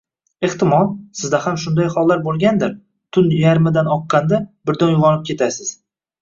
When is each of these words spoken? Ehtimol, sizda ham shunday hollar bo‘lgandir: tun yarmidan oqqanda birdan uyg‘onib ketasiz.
Ehtimol, 0.47 0.85
sizda 1.19 1.41
ham 1.43 1.59
shunday 1.63 1.89
hollar 1.95 2.23
bo‘lgandir: 2.23 2.71
tun 3.19 3.29
yarmidan 3.43 3.91
oqqanda 3.97 4.41
birdan 4.71 4.95
uyg‘onib 4.95 5.23
ketasiz. 5.31 5.71